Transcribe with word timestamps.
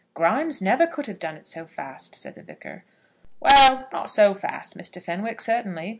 "Grimes 0.15 0.63
never 0.63 0.87
could 0.87 1.05
have 1.05 1.19
done 1.19 1.35
it 1.37 1.45
so 1.45 1.67
fast," 1.67 2.15
said 2.15 2.33
the 2.33 2.41
Vicar. 2.41 2.83
"Well, 3.39 3.87
not 3.93 4.09
so 4.09 4.33
fast, 4.33 4.75
Mr. 4.75 4.99
Fenwick, 4.99 5.39
certainly." 5.39 5.89